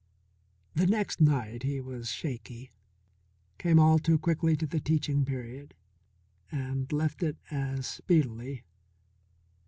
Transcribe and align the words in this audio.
The 0.73 0.87
next 0.87 1.21
night 1.21 1.61
he 1.61 1.79
was 1.79 2.09
shaky, 2.11 2.71
came 3.59 3.77
all 3.77 3.99
too 3.99 4.17
quickly 4.17 4.55
to 4.57 4.65
the 4.65 4.79
teaching 4.79 5.25
period, 5.25 5.75
and 6.51 6.91
left 6.91 7.21
it 7.21 7.37
as 7.51 7.85
speedily. 7.85 8.63